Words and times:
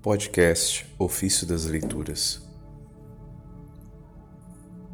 Podcast 0.00 0.86
Ofício 0.96 1.44
das 1.44 1.64
Leituras 1.64 2.40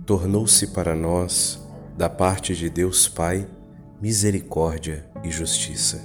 Tornou-se 0.07 0.69
para 0.69 0.95
nós, 0.95 1.63
da 1.95 2.09
parte 2.09 2.57
de 2.57 2.71
Deus 2.71 3.07
Pai, 3.07 3.47
misericórdia 4.01 5.05
e 5.23 5.31
justiça. 5.31 6.01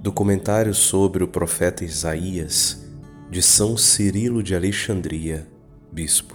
Documentário 0.00 0.72
sobre 0.72 1.22
o 1.22 1.28
profeta 1.28 1.84
Isaías, 1.84 2.82
de 3.30 3.42
São 3.42 3.76
Cirilo 3.76 4.42
de 4.42 4.54
Alexandria, 4.54 5.46
Bispo. 5.92 6.34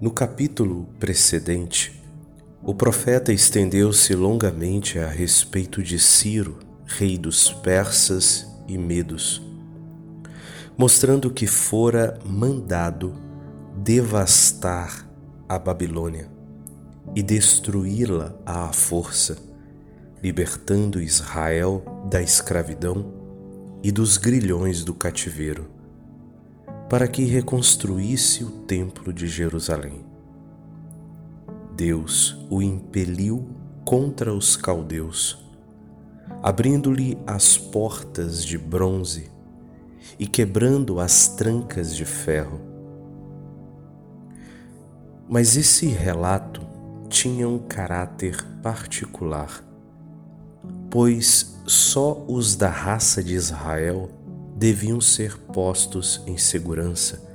No 0.00 0.10
capítulo 0.10 0.88
precedente, 0.98 2.02
o 2.64 2.74
profeta 2.74 3.32
estendeu-se 3.32 4.12
longamente 4.16 4.98
a 4.98 5.06
respeito 5.06 5.80
de 5.84 6.00
Ciro 6.00 6.66
rei 6.88 7.18
dos 7.18 7.52
persas 7.52 8.46
e 8.66 8.78
medos, 8.78 9.42
mostrando 10.76 11.30
que 11.30 11.46
fora 11.46 12.18
mandado 12.24 13.14
devastar 13.76 15.06
a 15.46 15.58
Babilônia 15.58 16.30
e 17.14 17.22
destruí-la 17.22 18.34
à 18.44 18.72
força, 18.72 19.36
libertando 20.22 21.00
Israel 21.00 21.84
da 22.10 22.22
escravidão 22.22 23.12
e 23.82 23.92
dos 23.92 24.16
grilhões 24.16 24.82
do 24.82 24.94
cativeiro, 24.94 25.70
para 26.88 27.06
que 27.06 27.22
reconstruísse 27.24 28.42
o 28.44 28.50
templo 28.50 29.12
de 29.12 29.28
Jerusalém. 29.28 30.04
Deus 31.76 32.36
o 32.50 32.62
impeliu 32.62 33.46
contra 33.84 34.32
os 34.34 34.56
caldeus 34.56 35.47
abrindo-lhe 36.42 37.18
as 37.26 37.56
portas 37.58 38.44
de 38.44 38.56
bronze 38.56 39.30
e 40.18 40.26
quebrando 40.26 41.00
as 41.00 41.28
trancas 41.28 41.94
de 41.94 42.04
ferro. 42.04 42.60
Mas 45.28 45.56
esse 45.56 45.86
relato 45.86 46.66
tinha 47.08 47.48
um 47.48 47.58
caráter 47.58 48.42
particular, 48.62 49.64
pois 50.90 51.58
só 51.66 52.24
os 52.26 52.56
da 52.56 52.68
raça 52.68 53.22
de 53.22 53.34
Israel 53.34 54.10
deviam 54.56 55.00
ser 55.00 55.38
postos 55.38 56.22
em 56.26 56.36
segurança 56.36 57.28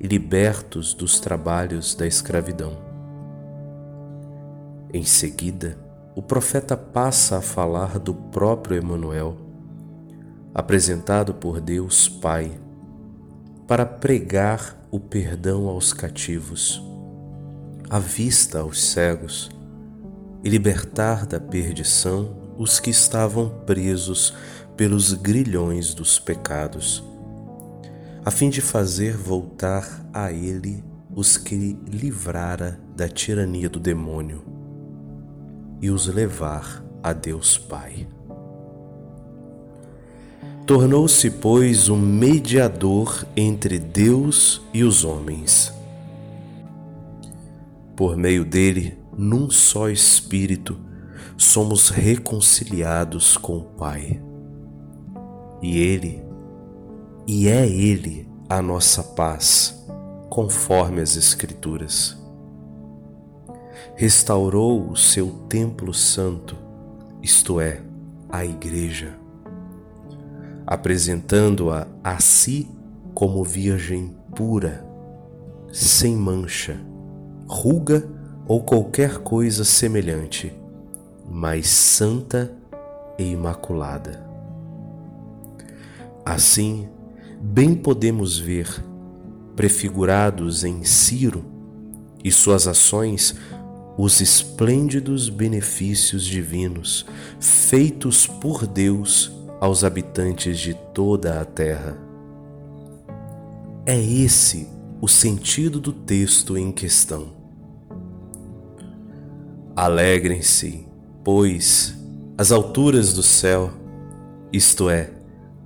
e 0.00 0.06
libertos 0.06 0.92
dos 0.92 1.20
trabalhos 1.20 1.94
da 1.94 2.06
escravidão. 2.06 2.76
Em 4.92 5.04
seguida, 5.04 5.78
o 6.14 6.20
profeta 6.20 6.76
passa 6.76 7.38
a 7.38 7.40
falar 7.40 7.98
do 7.98 8.12
próprio 8.12 8.76
Emanuel, 8.76 9.36
apresentado 10.52 11.34
por 11.34 11.60
Deus 11.60 12.08
Pai, 12.08 12.58
para 13.66 13.86
pregar 13.86 14.76
o 14.90 14.98
perdão 14.98 15.68
aos 15.68 15.92
cativos, 15.92 16.82
a 17.88 18.00
vista 18.00 18.58
aos 18.58 18.90
cegos 18.90 19.50
e 20.42 20.48
libertar 20.48 21.26
da 21.26 21.38
perdição 21.38 22.36
os 22.58 22.80
que 22.80 22.90
estavam 22.90 23.48
presos 23.64 24.34
pelos 24.76 25.12
grilhões 25.12 25.94
dos 25.94 26.18
pecados, 26.18 27.04
a 28.24 28.30
fim 28.32 28.50
de 28.50 28.60
fazer 28.60 29.16
voltar 29.16 30.04
a 30.12 30.32
ele 30.32 30.82
os 31.14 31.36
que 31.36 31.78
livrara 31.86 32.80
da 32.96 33.08
tirania 33.08 33.68
do 33.68 33.78
demônio 33.78 34.59
e 35.80 35.90
os 35.90 36.06
levar 36.06 36.84
a 37.02 37.12
Deus 37.12 37.56
Pai. 37.56 38.06
Tornou-se, 40.66 41.30
pois, 41.30 41.88
um 41.88 41.96
mediador 41.96 43.26
entre 43.36 43.78
Deus 43.78 44.62
e 44.72 44.84
os 44.84 45.04
homens. 45.04 45.72
Por 47.96 48.16
meio 48.16 48.44
dele, 48.44 48.96
num 49.16 49.50
só 49.50 49.88
Espírito, 49.88 50.78
somos 51.36 51.88
reconciliados 51.88 53.36
com 53.36 53.58
o 53.58 53.64
Pai. 53.64 54.22
E 55.60 55.78
Ele, 55.78 56.22
e 57.26 57.48
é 57.48 57.68
Ele 57.68 58.28
a 58.48 58.62
nossa 58.62 59.02
paz, 59.02 59.84
conforme 60.28 61.00
as 61.00 61.16
Escrituras 61.16 62.19
restaurou 64.00 64.88
o 64.90 64.96
seu 64.96 65.28
templo 65.46 65.92
santo, 65.92 66.56
isto 67.22 67.60
é, 67.60 67.82
a 68.30 68.46
Igreja, 68.46 69.14
apresentando-a 70.66 71.86
a 72.02 72.18
si 72.18 72.66
como 73.12 73.44
virgem 73.44 74.16
pura, 74.34 74.82
sem 75.70 76.16
mancha, 76.16 76.80
ruga 77.46 78.08
ou 78.48 78.62
qualquer 78.62 79.18
coisa 79.18 79.64
semelhante, 79.64 80.50
mas 81.28 81.68
santa 81.68 82.50
e 83.18 83.24
imaculada. 83.24 84.26
Assim, 86.24 86.88
bem 87.38 87.74
podemos 87.74 88.38
ver, 88.38 88.82
prefigurados 89.54 90.64
em 90.64 90.84
Ciro 90.84 91.44
e 92.24 92.32
suas 92.32 92.66
ações, 92.66 93.36
os 93.96 94.20
esplêndidos 94.20 95.28
benefícios 95.28 96.24
divinos 96.24 97.04
feitos 97.38 98.26
por 98.26 98.66
Deus 98.66 99.32
aos 99.60 99.84
habitantes 99.84 100.58
de 100.58 100.74
toda 100.94 101.40
a 101.40 101.44
terra. 101.44 101.98
É 103.84 104.00
esse 104.00 104.68
o 105.00 105.08
sentido 105.08 105.80
do 105.80 105.92
texto 105.92 106.56
em 106.56 106.72
questão. 106.72 107.32
Alegrem-se, 109.76 110.86
pois, 111.24 111.94
as 112.36 112.52
alturas 112.52 113.12
do 113.12 113.22
céu, 113.22 113.70
isto 114.52 114.88
é, 114.88 115.10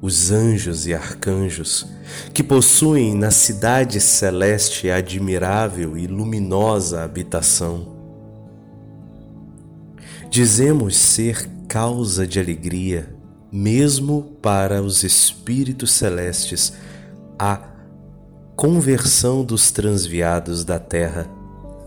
os 0.01 0.31
anjos 0.31 0.87
e 0.87 0.95
arcanjos, 0.95 1.87
que 2.33 2.43
possuem 2.43 3.15
na 3.15 3.31
cidade 3.31 4.01
celeste 4.01 4.91
admirável 4.91 5.97
e 5.97 6.07
luminosa 6.07 7.03
habitação 7.03 7.94
Dizemos 10.35 10.97
ser 10.97 11.49
causa 11.69 12.27
de 12.27 12.41
alegria, 12.41 13.09
mesmo 13.53 14.37
para 14.43 14.83
os 14.83 15.05
espíritos 15.05 15.93
celestes, 15.93 16.73
a 17.39 17.63
conversão 18.57 19.45
dos 19.45 19.71
transviados 19.71 20.65
da 20.65 20.81
terra, 20.81 21.31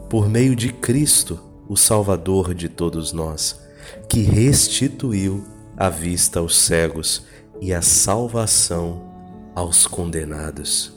por 0.10 0.30
meio 0.30 0.56
de 0.56 0.72
Cristo, 0.72 1.38
o 1.68 1.76
Salvador 1.76 2.54
de 2.54 2.70
todos 2.70 3.12
nós, 3.12 3.60
que 4.08 4.22
restituiu 4.22 5.44
a 5.76 5.90
vista 5.90 6.40
aos 6.40 6.56
cegos 6.56 7.26
e 7.60 7.74
a 7.74 7.82
salvação 7.82 9.12
aos 9.54 9.86
condenados. 9.86 10.94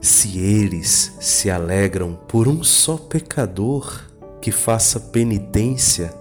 Se 0.00 0.38
eles 0.38 1.12
se 1.18 1.50
alegram 1.50 2.14
por 2.28 2.46
um 2.46 2.62
só 2.62 2.96
pecador, 2.96 4.09
que 4.40 4.50
faça 4.50 4.98
penitência, 4.98 6.12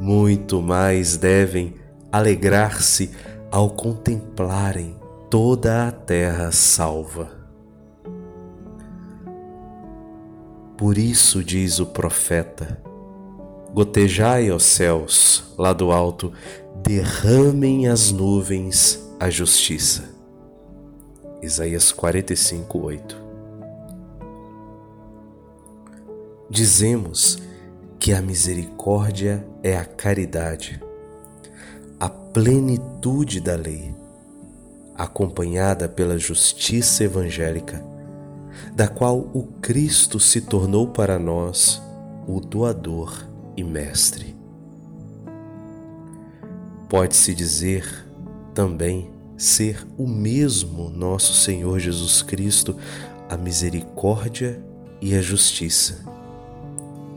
muito 0.00 0.60
mais 0.60 1.16
devem 1.16 1.74
alegrar-se 2.10 3.10
ao 3.50 3.70
contemplarem 3.70 4.96
toda 5.30 5.88
a 5.88 5.92
terra 5.92 6.50
salva. 6.52 7.30
Por 10.76 10.98
isso 10.98 11.42
diz 11.42 11.78
o 11.78 11.86
profeta: 11.86 12.82
Gotejai, 13.72 14.50
ó 14.50 14.58
céus, 14.58 15.54
lá 15.56 15.72
do 15.72 15.90
alto, 15.90 16.32
derramem 16.82 17.88
as 17.88 18.12
nuvens 18.12 19.02
a 19.18 19.30
justiça. 19.30 20.04
Isaías 21.42 21.92
45, 21.92 22.78
8. 22.78 23.25
Dizemos 26.48 27.38
que 27.98 28.12
a 28.12 28.22
misericórdia 28.22 29.44
é 29.64 29.76
a 29.76 29.84
caridade, 29.84 30.80
a 31.98 32.08
plenitude 32.08 33.40
da 33.40 33.56
lei, 33.56 33.92
acompanhada 34.94 35.88
pela 35.88 36.16
justiça 36.16 37.02
evangélica, 37.02 37.84
da 38.76 38.86
qual 38.86 39.28
o 39.34 39.48
Cristo 39.60 40.20
se 40.20 40.40
tornou 40.40 40.86
para 40.86 41.18
nós 41.18 41.82
o 42.28 42.38
doador 42.38 43.28
e 43.56 43.64
mestre. 43.64 44.36
Pode-se 46.88 47.34
dizer 47.34 48.06
também 48.54 49.10
ser 49.36 49.84
o 49.98 50.06
mesmo 50.06 50.90
nosso 50.90 51.34
Senhor 51.34 51.80
Jesus 51.80 52.22
Cristo, 52.22 52.76
a 53.28 53.36
misericórdia 53.36 54.62
e 55.00 55.16
a 55.16 55.20
justiça 55.20 56.15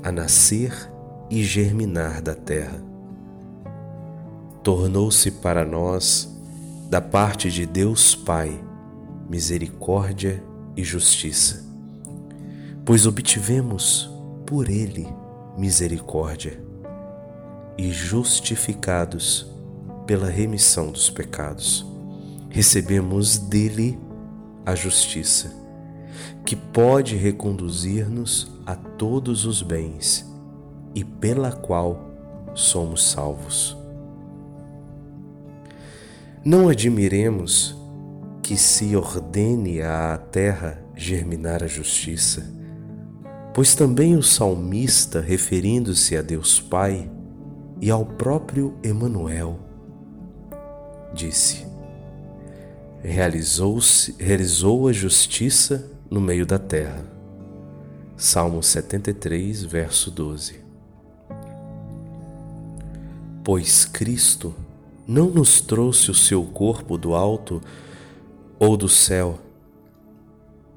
a 0.04 0.12
nascer 0.12 0.74
e 1.30 1.44
germinar 1.44 2.22
da 2.22 2.34
terra. 2.36 2.82
tornou-se 4.64 5.32
para 5.32 5.66
nós, 5.66 6.30
da 6.90 7.00
parte 7.02 7.50
de 7.50 7.66
Deus 7.66 8.14
Pai, 8.14 8.60
misericórdia 9.30 10.44
e 10.76 10.84
justiça, 10.84 11.66
pois 12.86 13.06
obtivemos 13.06 14.10
por 14.46 14.70
Ele 14.70 15.08
misericórdia 15.58 16.62
e 17.78 17.92
justificados 17.92 19.48
pela 20.06 20.30
remissão 20.30 20.92
dos 20.92 21.10
pecados, 21.10 21.86
recebemos 22.50 23.38
dele 23.38 24.00
a 24.66 24.76
justiça, 24.76 25.54
que 26.46 26.56
pode 26.56 27.16
reconduzir-nos 27.16 28.52
a 28.70 28.76
todos 28.76 29.46
os 29.46 29.64
bens 29.64 30.32
e 30.94 31.04
pela 31.04 31.52
qual 31.52 32.12
somos 32.54 33.10
salvos. 33.10 33.76
Não 36.46 36.70
admiremos 36.70 37.76
que 38.44 38.56
se 38.56 38.96
ordene 38.96 39.82
à 39.82 40.20
terra 40.32 40.80
germinar 40.96 41.64
a 41.64 41.68
justiça, 41.68 42.46
pois 43.56 43.74
também 43.74 44.16
o 44.16 44.22
salmista, 44.22 45.20
referindo-se 45.20 46.16
a 46.16 46.22
Deus 46.22 46.60
Pai 46.60 47.10
e 47.82 47.90
ao 47.90 48.06
próprio 48.06 48.78
Emanuel, 48.84 49.60
disse: 51.12 51.66
Realizou-se, 53.02 54.16
realizou 54.20 54.88
a 54.88 54.94
justiça 54.94 55.90
no 56.08 56.22
meio 56.22 56.46
da 56.46 56.60
terra. 56.60 57.19
Salmo 58.22 58.62
73, 58.62 59.64
verso 59.64 60.12
12. 60.12 60.60
Pois 63.46 63.86
Cristo 63.86 64.54
não 65.08 65.30
nos 65.30 65.62
trouxe 65.62 66.12
o 66.12 66.14
seu 66.14 66.44
corpo 66.44 66.98
do 66.98 67.16
alto 67.16 67.62
ou 68.60 68.76
do 68.76 68.90
céu, 68.90 69.40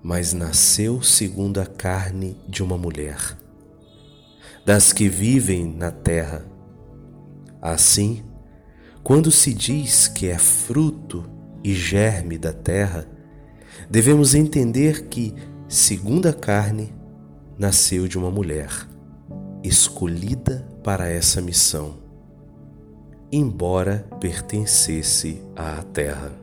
mas 0.00 0.32
nasceu 0.32 1.02
segundo 1.02 1.60
a 1.60 1.66
carne 1.66 2.36
de 2.48 2.62
uma 2.62 2.78
mulher, 2.78 3.36
das 4.64 4.92
que 4.92 5.08
vivem 5.08 5.64
na 5.66 5.90
terra. 5.90 6.46
Assim, 7.60 8.22
quando 9.02 9.32
se 9.32 9.52
diz 9.52 10.06
que 10.06 10.28
é 10.28 10.38
fruto 10.38 11.28
e 11.64 11.74
germe 11.74 12.38
da 12.38 12.52
terra, 12.52 13.04
devemos 13.90 14.32
entender 14.32 15.08
que, 15.08 15.34
segundo 15.66 16.28
a 16.28 16.32
carne, 16.32 17.01
nasceu 17.58 18.08
de 18.08 18.18
uma 18.18 18.30
mulher, 18.30 18.70
escolhida 19.62 20.66
para 20.82 21.08
essa 21.08 21.40
missão, 21.40 21.98
embora 23.30 24.06
pertencesse 24.20 25.42
à 25.54 25.82
terra. 25.82 26.41